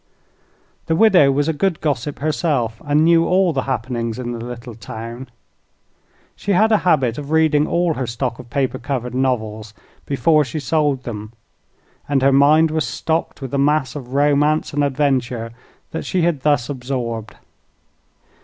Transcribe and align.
The 0.87 0.95
widow 0.95 1.31
was 1.31 1.47
a 1.47 1.53
good 1.53 1.79
gossip 1.79 2.17
herself, 2.17 2.81
and 2.83 3.03
knew 3.05 3.27
all 3.27 3.53
the 3.53 3.61
happenings 3.69 4.17
in 4.17 4.31
the 4.31 4.43
little 4.43 4.73
town. 4.73 5.29
She 6.35 6.53
had 6.53 6.71
a 6.71 6.79
habit 6.79 7.19
of 7.19 7.29
reading 7.29 7.67
all 7.67 7.93
her 7.93 8.07
stock 8.07 8.39
of 8.39 8.49
paper 8.49 8.79
covered 8.79 9.13
novels 9.13 9.75
before 10.07 10.43
she 10.43 10.59
sold 10.59 11.03
them, 11.03 11.33
and 12.09 12.23
her 12.23 12.33
mind 12.33 12.71
was 12.71 12.87
stocked 12.87 13.43
with 13.43 13.51
the 13.51 13.59
mass 13.59 13.95
of 13.95 14.15
romance 14.15 14.73
and 14.73 14.83
adventure 14.83 15.51
she 16.01 16.23
had 16.23 16.41
thus 16.41 16.67
absorbed. 16.67 17.35